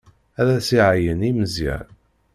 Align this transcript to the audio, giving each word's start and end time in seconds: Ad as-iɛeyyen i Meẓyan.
Ad 0.39 0.47
as-iɛeyyen 0.57 1.27
i 1.29 1.31
Meẓyan. 1.37 1.87